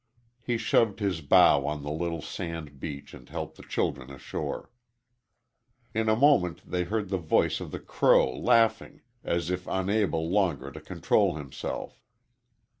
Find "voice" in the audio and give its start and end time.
7.19-7.59